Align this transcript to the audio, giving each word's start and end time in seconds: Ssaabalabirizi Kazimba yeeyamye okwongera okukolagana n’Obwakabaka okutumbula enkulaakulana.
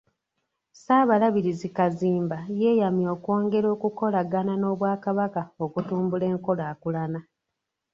Ssaabalabirizi 0.73 1.67
Kazimba 1.77 2.37
yeeyamye 2.59 3.07
okwongera 3.15 3.67
okukolagana 3.75 4.53
n’Obwakabaka 4.57 5.41
okutumbula 5.65 6.25
enkulaakulana. 6.33 7.19